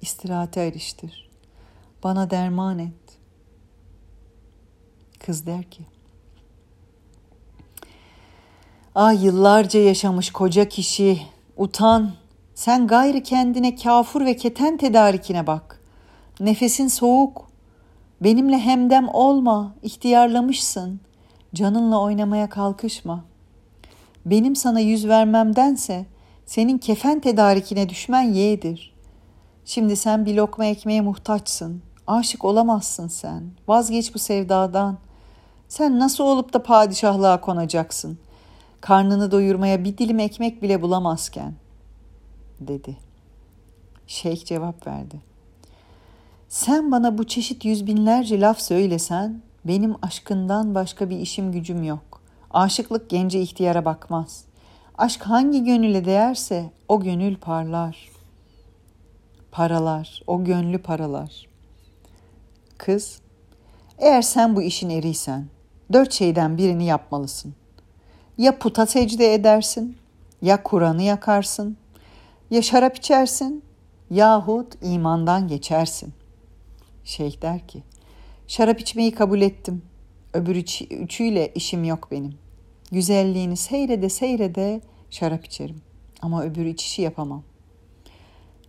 [0.00, 1.30] istirahate eriştir.
[2.04, 3.18] Bana derman et.
[5.26, 5.82] Kız der ki,
[8.94, 11.22] Ah yıllarca yaşamış koca kişi,
[11.56, 12.12] utan,
[12.54, 15.80] sen gayrı kendine kafur ve keten tedarikine bak.
[16.40, 17.50] Nefesin soğuk,
[18.20, 21.00] benimle hemdem olma, ihtiyarlamışsın,
[21.54, 23.24] canınla oynamaya kalkışma.
[24.26, 26.06] Benim sana yüz vermemdense
[26.46, 28.94] senin kefen tedarikine düşmen yeğdir.
[29.64, 31.82] Şimdi sen bir lokma ekmeğe muhtaçsın.
[32.06, 33.42] Aşık olamazsın sen.
[33.68, 34.98] Vazgeç bu sevdadan.
[35.68, 38.18] Sen nasıl olup da padişahlığa konacaksın?
[38.80, 41.54] Karnını doyurmaya bir dilim ekmek bile bulamazken,
[42.60, 42.96] dedi.
[44.06, 45.20] Şeyh cevap verdi.
[46.48, 52.20] Sen bana bu çeşit yüz binlerce laf söylesen, benim aşkından başka bir işim gücüm yok.
[52.50, 54.44] Aşıklık gence ihtiyara bakmaz.
[54.98, 58.10] Aşk hangi gönüle değerse o gönül parlar.
[59.52, 61.48] Paralar, o gönlü paralar.
[62.78, 63.20] Kız,
[63.98, 65.46] eğer sen bu işin eriysen,
[65.92, 67.54] dört şeyden birini yapmalısın.
[68.38, 69.96] Ya puta secde edersin,
[70.42, 71.76] ya Kur'an'ı yakarsın,
[72.50, 73.64] ya şarap içersin,
[74.10, 76.14] yahut imandan geçersin.
[77.04, 77.82] Şeyh der ki,
[78.46, 79.82] şarap içmeyi kabul ettim.
[80.32, 82.43] Öbür üç, üçüyle işim yok benim.
[82.92, 85.82] Güzelliğini seyrede seyrede şarap içerim.
[86.22, 87.42] Ama öbür içişi yapamam.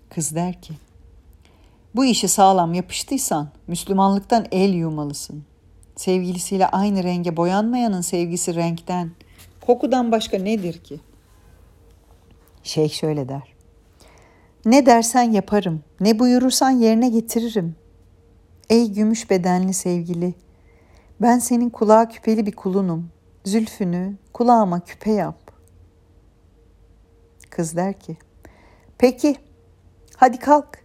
[0.09, 0.73] Kız der ki,
[1.95, 5.43] bu işi sağlam yapıştıysan Müslümanlıktan el yumalısın.
[5.95, 9.11] Sevgilisiyle aynı renge boyanmayanın sevgisi renkten,
[9.61, 10.99] kokudan başka nedir ki?
[12.63, 13.53] Şeyh şöyle der.
[14.65, 17.75] Ne dersen yaparım, ne buyurursan yerine getiririm.
[18.69, 20.33] Ey gümüş bedenli sevgili,
[21.21, 23.09] ben senin kulağa küpeli bir kulunum.
[23.45, 25.51] Zülfünü kulağıma küpe yap.
[27.49, 28.17] Kız der ki,
[28.97, 29.35] peki
[30.15, 30.83] hadi kalk,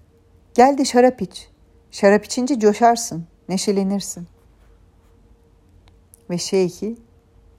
[0.55, 1.49] gel de şarap iç.
[1.91, 4.29] Şarap içince coşarsın, neşelenirsin.
[6.31, 6.97] Ve şeyhi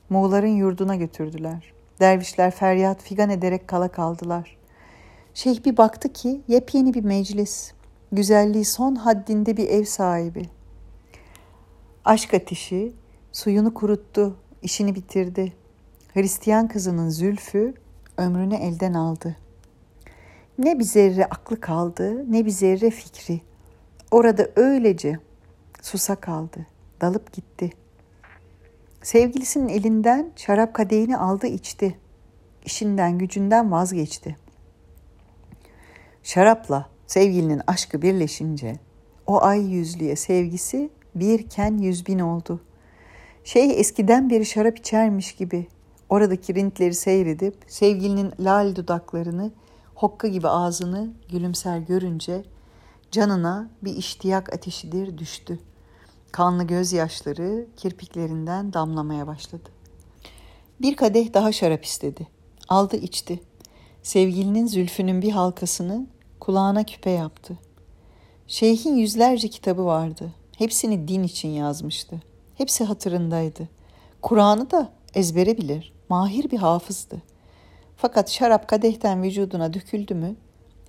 [0.09, 1.73] Moğolların yurduna götürdüler.
[1.99, 4.57] Dervişler feryat figan ederek kala kaldılar.
[5.33, 7.71] Şeyh bir baktı ki yepyeni bir meclis.
[8.11, 10.49] Güzelliği son haddinde bir ev sahibi.
[12.05, 12.93] Aşk ateşi
[13.31, 15.53] suyunu kuruttu, işini bitirdi.
[16.13, 17.73] Hristiyan kızının zülfü
[18.17, 19.37] ömrünü elden aldı.
[20.57, 23.41] Ne bir zerre aklı kaldı, ne bir zerre fikri.
[24.11, 25.19] Orada öylece
[25.81, 26.65] susa kaldı,
[27.01, 27.69] dalıp gitti.
[29.03, 31.97] Sevgilisinin elinden şarap kadehini aldı içti.
[32.65, 34.37] İşinden gücünden vazgeçti.
[36.23, 38.75] Şarapla sevgilinin aşkı birleşince
[39.27, 42.61] o ay yüzlüye sevgisi birken yüz bin oldu.
[43.43, 45.67] Şey eskiden beri şarap içermiş gibi
[46.09, 49.51] oradaki rintleri seyredip sevgilinin lal dudaklarını,
[49.95, 52.43] hokka gibi ağzını gülümser görünce
[53.11, 55.59] canına bir iştiyak ateşidir düştü.
[56.31, 59.69] Kanlı gözyaşları kirpiklerinden damlamaya başladı.
[60.81, 62.27] Bir kadeh daha şarap istedi.
[62.69, 63.39] Aldı içti.
[64.03, 66.07] Sevgilinin zülfünün bir halkasını
[66.39, 67.57] kulağına küpe yaptı.
[68.47, 70.33] Şeyhin yüzlerce kitabı vardı.
[70.57, 72.21] Hepsini din için yazmıştı.
[72.55, 73.69] Hepsi hatırındaydı.
[74.21, 75.93] Kur'an'ı da ezbere bilir.
[76.09, 77.21] Mahir bir hafızdı.
[77.97, 80.35] Fakat şarap kadehten vücuduna döküldü mü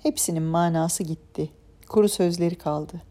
[0.02, 1.50] hepsinin manası gitti.
[1.88, 3.02] Kuru sözleri kaldı.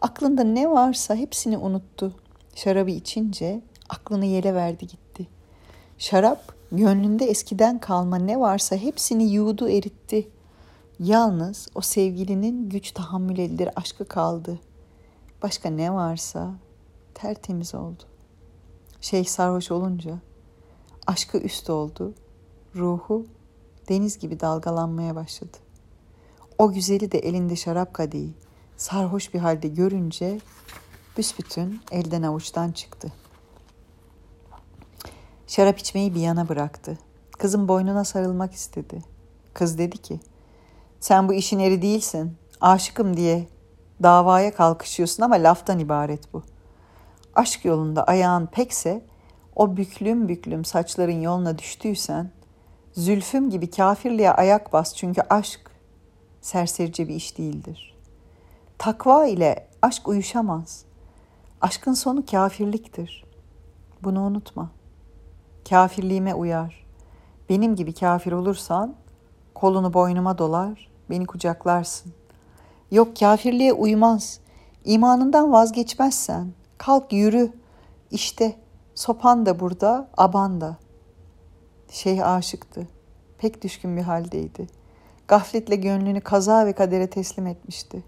[0.00, 2.14] Aklında ne varsa hepsini unuttu.
[2.54, 5.26] Şarabı içince aklını yele verdi gitti.
[5.98, 10.28] Şarap gönlünde eskiden kalma ne varsa hepsini yudu eritti.
[11.00, 14.60] Yalnız o sevgilinin güç tahammül edilir aşkı kaldı.
[15.42, 16.54] Başka ne varsa
[17.20, 18.02] tertemiz oldu.
[19.00, 20.18] Şeyh sarhoş olunca
[21.06, 22.14] aşkı üst oldu.
[22.76, 23.26] Ruhu
[23.88, 25.56] deniz gibi dalgalanmaya başladı.
[26.58, 28.32] O güzeli de elinde şarap kadehi
[28.76, 30.40] sarhoş bir halde görünce
[31.16, 33.12] büsbütün elden avuçtan çıktı.
[35.46, 36.98] Şarap içmeyi bir yana bıraktı.
[37.38, 39.02] Kızın boynuna sarılmak istedi.
[39.54, 40.20] Kız dedi ki,
[41.00, 42.36] sen bu işin eri değilsin.
[42.60, 43.48] Aşıkım diye
[44.02, 46.42] davaya kalkışıyorsun ama laftan ibaret bu.
[47.38, 49.02] Aşk yolunda ayağın pekse
[49.56, 52.30] o büklüm büklüm saçların yoluna düştüysen,
[52.92, 55.70] Zülfüm gibi kafirliğe ayak bas çünkü aşk
[56.40, 57.94] serserice bir iş değildir.
[58.78, 60.84] Takva ile aşk uyuşamaz.
[61.60, 63.24] Aşkın sonu kafirliktir.
[64.02, 64.70] Bunu unutma.
[65.68, 66.86] Kafirliğime uyar.
[67.48, 68.94] Benim gibi kafir olursan
[69.54, 72.12] kolunu boynuma dolar, beni kucaklarsın.
[72.90, 74.40] Yok kafirliğe uymaz.
[74.84, 77.52] İmanından vazgeçmezsen kalk yürü.
[78.10, 78.56] İşte
[78.94, 80.76] sopan da burada, aban da.
[81.90, 82.88] Şeyh aşıktı.
[83.38, 84.66] Pek düşkün bir haldeydi.
[85.28, 88.04] Gafletle gönlünü kaza ve kadere teslim etmişti.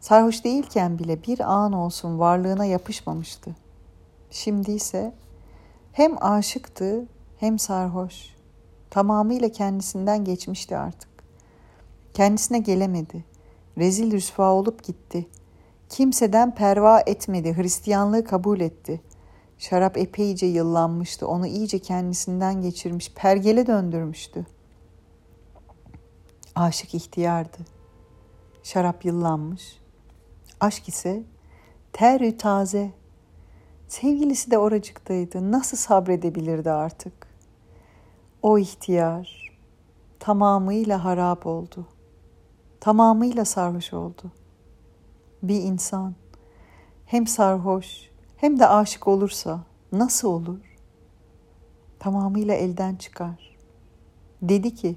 [0.00, 3.56] Sarhoş değilken bile bir an olsun varlığına yapışmamıştı.
[4.30, 5.14] Şimdi ise
[5.92, 7.06] hem aşıktı
[7.38, 8.36] hem sarhoş.
[8.90, 11.08] Tamamıyla kendisinden geçmişti artık.
[12.14, 13.24] Kendisine gelemedi.
[13.78, 15.26] Rezil rüsva olup gitti.
[15.88, 19.00] Kimseden perva etmedi, Hristiyanlığı kabul etti.
[19.58, 24.46] Şarap epeyce yıllanmıştı, onu iyice kendisinden geçirmiş, pergele döndürmüştü.
[26.54, 27.58] Aşık ihtiyardı.
[28.62, 29.78] Şarap yıllanmış.
[30.60, 31.22] Aşk ise
[31.92, 32.90] terü taze.
[33.88, 35.52] Sevgilisi de oracıktaydı.
[35.52, 37.26] Nasıl sabredebilirdi artık?
[38.42, 39.52] O ihtiyar
[40.18, 41.86] tamamıyla harap oldu.
[42.80, 44.32] Tamamıyla sarhoş oldu.
[45.42, 46.14] Bir insan
[47.06, 49.60] hem sarhoş hem de aşık olursa
[49.92, 50.58] nasıl olur?
[51.98, 53.56] Tamamıyla elden çıkar.
[54.42, 54.96] Dedi ki,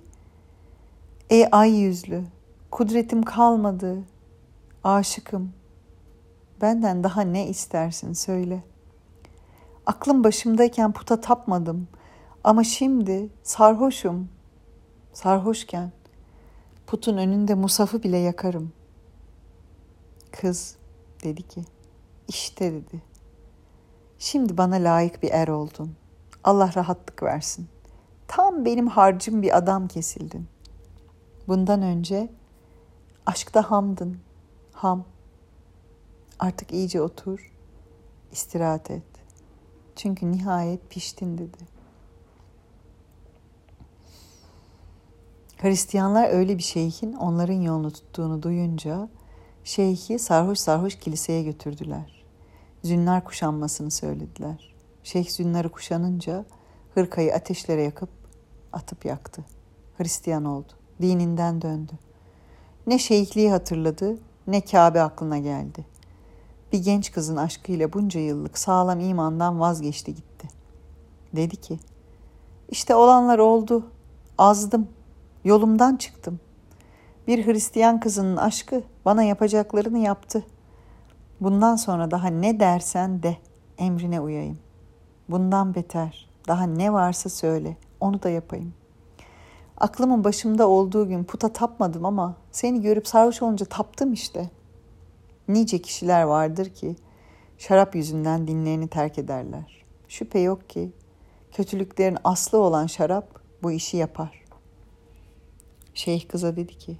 [1.29, 2.23] Ey ay yüzlü,
[2.71, 3.97] kudretim kalmadı,
[4.83, 5.53] aşıkım.
[6.61, 8.63] Benden daha ne istersin söyle.
[9.85, 11.87] Aklım başımdayken puta tapmadım
[12.43, 14.29] ama şimdi sarhoşum.
[15.13, 15.91] Sarhoşken
[16.87, 18.71] putun önünde musafı bile yakarım.
[20.31, 20.75] Kız
[21.23, 21.61] dedi ki,
[22.27, 23.01] işte dedi.
[24.19, 25.95] Şimdi bana layık bir er oldun.
[26.43, 27.67] Allah rahatlık versin.
[28.27, 30.47] Tam benim harcım bir adam kesildin.
[31.47, 32.29] Bundan önce
[33.25, 34.17] aşkta hamdın.
[34.73, 35.05] Ham.
[36.39, 37.53] Artık iyice otur,
[38.31, 39.03] istirahat et.
[39.95, 41.57] Çünkü nihayet piştin dedi.
[45.57, 49.09] Hristiyanlar öyle bir şeyhin onların yolunu tuttuğunu duyunca
[49.63, 52.23] şeyhi sarhoş sarhoş kiliseye götürdüler.
[52.83, 54.75] Zünnar kuşanmasını söylediler.
[55.03, 56.45] Şeyh zünnarı kuşanınca
[56.93, 58.09] hırkayı ateşlere yakıp
[58.73, 59.45] atıp yaktı.
[59.97, 60.71] Hristiyan oldu.
[61.01, 61.91] Dininden döndü.
[62.87, 64.17] Ne şeyhliği hatırladı
[64.47, 65.85] ne Kabe aklına geldi.
[66.71, 70.47] Bir genç kızın aşkıyla bunca yıllık sağlam imandan vazgeçti gitti.
[71.35, 71.79] Dedi ki,
[72.69, 73.87] işte olanlar oldu,
[74.37, 74.87] azdım,
[75.43, 76.39] yolumdan çıktım.
[77.27, 80.43] Bir Hristiyan kızının aşkı bana yapacaklarını yaptı.
[81.41, 83.37] Bundan sonra daha ne dersen de
[83.77, 84.59] emrine uyayım.
[85.29, 88.73] Bundan beter, daha ne varsa söyle, onu da yapayım.
[89.77, 94.49] Aklımın başımda olduğu gün puta tapmadım ama seni görüp sarhoş olunca taptım işte.
[95.47, 96.95] Nice kişiler vardır ki
[97.57, 99.85] şarap yüzünden dinlerini terk ederler.
[100.07, 100.91] Şüphe yok ki
[101.51, 104.45] kötülüklerin aslı olan şarap bu işi yapar.
[105.93, 106.97] Şeyh kıza dedi ki,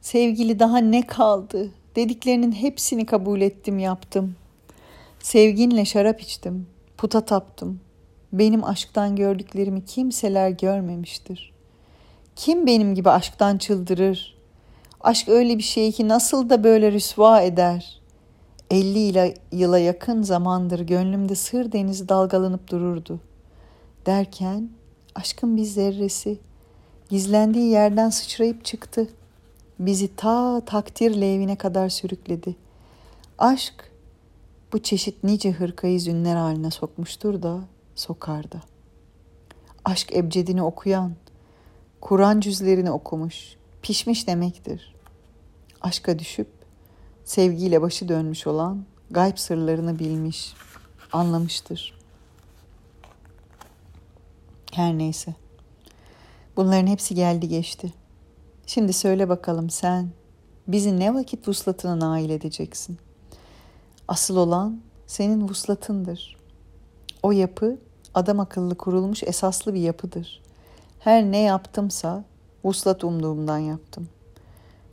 [0.00, 1.70] sevgili daha ne kaldı?
[1.96, 4.36] Dediklerinin hepsini kabul ettim yaptım.
[5.20, 7.80] Sevginle şarap içtim, puta taptım.
[8.32, 11.58] Benim aşktan gördüklerimi kimseler görmemiştir.''
[12.38, 14.36] Kim benim gibi aşktan çıldırır?
[15.00, 18.00] Aşk öyle bir şey ki nasıl da böyle rüsva eder.
[18.70, 23.20] Elli yıla yakın zamandır gönlümde sır denizi dalgalanıp dururdu.
[24.06, 24.70] Derken
[25.14, 26.38] aşkın bir zerresi
[27.08, 29.08] gizlendiği yerden sıçrayıp çıktı.
[29.78, 32.56] Bizi ta takdir levine kadar sürükledi.
[33.38, 33.90] Aşk
[34.72, 37.60] bu çeşit nice hırkayı zünler haline sokmuştur da
[37.94, 38.62] sokardı.
[39.84, 41.12] Aşk ebcedini okuyan,
[42.00, 44.94] Kur'an cüzlerini okumuş, pişmiş demektir.
[45.80, 46.48] Aşka düşüp
[47.24, 50.54] sevgiyle başı dönmüş olan gayb sırlarını bilmiş,
[51.12, 51.98] anlamıştır.
[54.72, 55.34] Her neyse.
[56.56, 57.92] Bunların hepsi geldi geçti.
[58.68, 60.08] Şimdi söyle bakalım sen
[60.66, 62.98] bizi ne vakit vuslatına nail edeceksin?
[64.08, 66.36] Asıl olan senin vuslatındır.
[67.22, 67.78] O yapı
[68.14, 70.42] adam akıllı kurulmuş esaslı bir yapıdır.
[70.98, 72.24] Her ne yaptımsa
[72.64, 74.08] vuslat umduğumdan yaptım.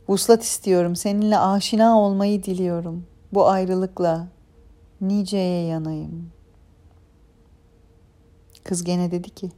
[0.08, 3.06] Vuslat istiyorum, seninle aşina olmayı diliyorum.
[3.32, 4.28] Bu ayrılıkla
[5.00, 6.30] niceye yanayım.
[8.64, 9.50] Kız gene dedi ki,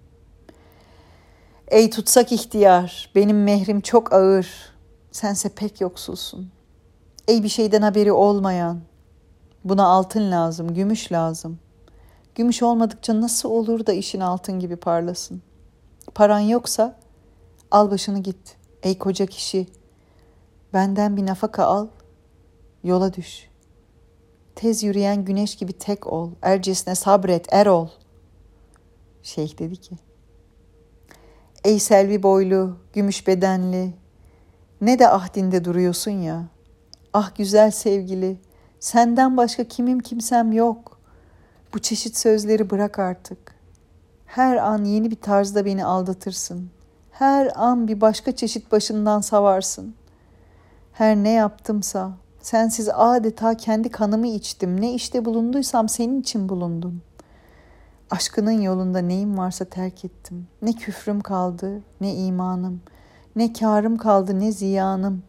[1.71, 4.49] Ey tutsak ihtiyar, benim mehrim çok ağır,
[5.13, 6.51] sense pek yoksulsun.
[7.29, 8.81] Ey bir şeyden haberi olmayan,
[9.65, 11.59] buna altın lazım, gümüş lazım.
[12.35, 15.43] Gümüş olmadıkça nasıl olur da işin altın gibi parlasın?
[16.15, 16.97] paran yoksa
[17.71, 18.57] al başını git.
[18.83, 19.67] Ey koca kişi,
[20.73, 21.89] benden bir nafaka al,
[22.85, 23.49] yola düş.
[24.55, 27.89] Tez yürüyen güneş gibi tek ol, ercesine sabret, er ol.
[29.23, 29.97] Şeyh dedi ki,
[31.65, 33.95] Ey selvi boylu, gümüş bedenli,
[34.81, 36.45] ne de ahdinde duruyorsun ya.
[37.13, 38.39] Ah güzel sevgili,
[38.81, 40.99] senden başka kimim kimsem yok.
[41.75, 43.55] Bu çeşit sözleri bırak artık.
[44.27, 46.71] Her an yeni bir tarzda beni aldatırsın.
[47.11, 49.95] Her an bir başka çeşit başından savarsın.
[50.93, 54.81] Her ne yaptımsa sensiz adeta kendi kanımı içtim.
[54.81, 57.03] Ne işte bulunduysam senin için bulundum.
[58.11, 60.47] Aşkının yolunda neyim varsa terk ettim.
[60.63, 62.81] Ne küfrüm kaldı, ne imanım.
[63.37, 65.23] Ne karım kaldı, ne ziyanım.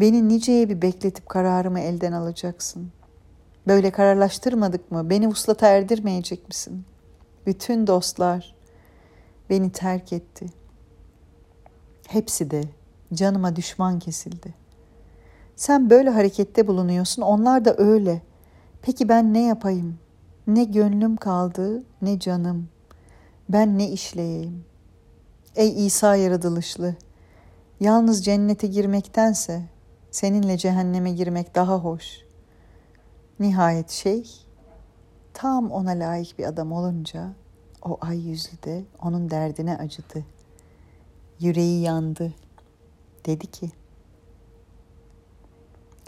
[0.00, 2.92] Beni niceye bir bekletip kararımı elden alacaksın.
[3.66, 5.10] Böyle kararlaştırmadık mı?
[5.10, 6.84] Beni uslata erdirmeyecek misin?
[7.46, 8.54] Bütün dostlar
[9.50, 10.46] beni terk etti.
[12.08, 12.62] Hepsi de
[13.14, 14.54] canıma düşman kesildi.
[15.56, 18.22] Sen böyle harekette bulunuyorsun, onlar da öyle.
[18.82, 19.98] Peki ben ne yapayım?
[20.46, 22.68] Ne gönlüm kaldı, ne canım.
[23.48, 24.64] Ben ne işleyeyim?
[25.56, 26.96] Ey İsa yaratılışlı,
[27.80, 29.62] yalnız cennete girmektense
[30.10, 32.04] seninle cehenneme girmek daha hoş.
[33.40, 34.30] Nihayet şey,
[35.34, 37.32] tam ona layık bir adam olunca
[37.82, 40.24] o ay yüzlü de onun derdine acıdı.
[41.40, 42.34] Yüreği yandı.
[43.26, 43.70] Dedi ki,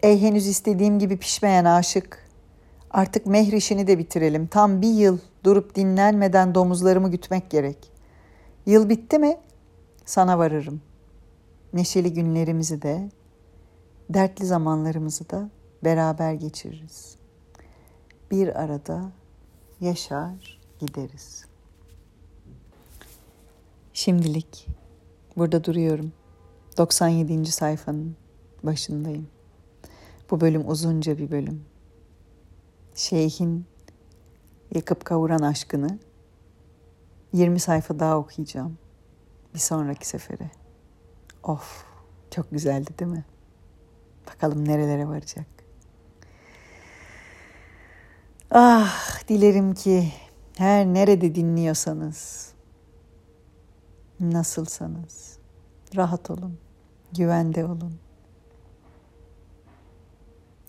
[0.02, 2.23] Ey henüz istediğim gibi pişmeyen aşık,
[2.94, 4.46] artık mehr işini de bitirelim.
[4.46, 7.92] Tam bir yıl durup dinlenmeden domuzlarımı gütmek gerek.
[8.66, 9.36] Yıl bitti mi
[10.04, 10.80] sana varırım.
[11.72, 13.10] Neşeli günlerimizi de,
[14.10, 15.50] dertli zamanlarımızı da
[15.84, 17.16] beraber geçiririz.
[18.30, 19.12] Bir arada
[19.80, 21.44] yaşar gideriz.
[23.92, 24.66] Şimdilik
[25.36, 26.12] burada duruyorum.
[26.78, 27.46] 97.
[27.46, 28.16] sayfanın
[28.62, 29.28] başındayım.
[30.30, 31.73] Bu bölüm uzunca bir bölüm.
[32.94, 33.66] Şeyhin
[34.74, 35.98] yakıp kavuran aşkını
[37.32, 38.78] 20 sayfa daha okuyacağım.
[39.54, 40.50] Bir sonraki sefere.
[41.42, 41.84] Of,
[42.30, 43.24] çok güzeldi değil mi?
[44.26, 45.46] Bakalım nerelere varacak.
[48.50, 50.12] Ah, dilerim ki
[50.58, 52.52] her nerede dinliyorsanız,
[54.20, 55.38] nasılsanız,
[55.96, 56.58] rahat olun,
[57.12, 57.98] güvende olun.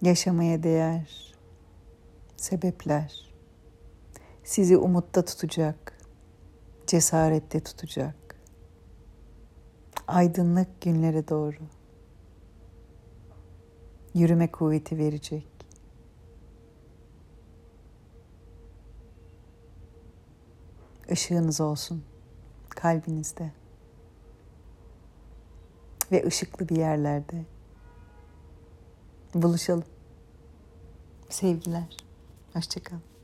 [0.02, 1.35] Yaşamaya değer
[2.46, 3.32] sebepler
[4.44, 5.98] sizi umutta tutacak,
[6.88, 8.16] cesarette tutacak.
[10.08, 11.58] Aydınlık günlere doğru
[14.14, 15.48] yürüme kuvveti verecek.
[21.10, 22.04] Işığınız olsun
[22.70, 23.52] kalbinizde
[26.12, 27.46] ve ışıklı bir yerlerde
[29.34, 29.86] buluşalım.
[31.30, 32.05] Sevgiler.
[32.56, 33.15] Hoşçakalın.